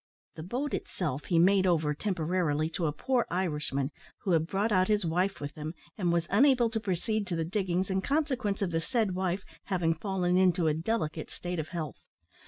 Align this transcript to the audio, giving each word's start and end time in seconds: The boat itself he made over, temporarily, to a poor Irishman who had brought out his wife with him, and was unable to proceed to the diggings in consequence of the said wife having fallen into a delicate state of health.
The 0.33 0.41
boat 0.41 0.73
itself 0.73 1.25
he 1.25 1.37
made 1.37 1.67
over, 1.67 1.93
temporarily, 1.93 2.69
to 2.71 2.87
a 2.87 2.91
poor 2.91 3.27
Irishman 3.29 3.91
who 4.23 4.31
had 4.31 4.47
brought 4.47 4.71
out 4.71 4.87
his 4.87 5.05
wife 5.05 5.39
with 5.39 5.53
him, 5.53 5.75
and 5.95 6.11
was 6.11 6.25
unable 6.31 6.71
to 6.71 6.79
proceed 6.79 7.27
to 7.27 7.35
the 7.35 7.45
diggings 7.45 7.91
in 7.91 8.01
consequence 8.01 8.63
of 8.63 8.71
the 8.71 8.81
said 8.81 9.13
wife 9.13 9.43
having 9.65 9.93
fallen 9.93 10.37
into 10.37 10.65
a 10.65 10.73
delicate 10.73 11.29
state 11.29 11.59
of 11.59 11.67
health. 11.69 11.99